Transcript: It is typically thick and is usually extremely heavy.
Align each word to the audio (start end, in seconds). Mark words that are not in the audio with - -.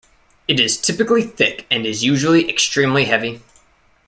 It 0.47 0.59
is 0.59 0.81
typically 0.81 1.21
thick 1.21 1.67
and 1.69 1.85
is 1.85 2.03
usually 2.03 2.49
extremely 2.49 3.05
heavy. 3.05 3.41